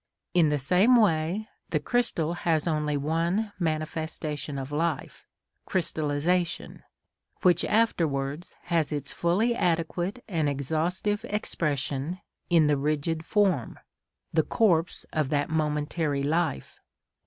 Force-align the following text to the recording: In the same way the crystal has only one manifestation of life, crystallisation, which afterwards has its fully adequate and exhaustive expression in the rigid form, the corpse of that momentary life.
In 0.33 0.49
the 0.49 0.57
same 0.57 0.95
way 0.95 1.47
the 1.69 1.79
crystal 1.79 2.33
has 2.33 2.67
only 2.67 2.97
one 2.97 3.53
manifestation 3.59 4.57
of 4.57 4.71
life, 4.71 5.27
crystallisation, 5.67 6.81
which 7.43 7.63
afterwards 7.63 8.55
has 8.63 8.91
its 8.91 9.11
fully 9.13 9.53
adequate 9.53 10.23
and 10.27 10.49
exhaustive 10.49 11.23
expression 11.25 12.19
in 12.49 12.65
the 12.65 12.77
rigid 12.77 13.23
form, 13.23 13.77
the 14.33 14.41
corpse 14.41 15.05
of 15.13 15.29
that 15.29 15.51
momentary 15.51 16.23
life. 16.23 16.79